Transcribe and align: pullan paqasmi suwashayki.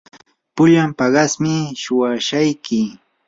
pullan 0.55 0.89
paqasmi 0.97 1.53
suwashayki. 1.81 2.81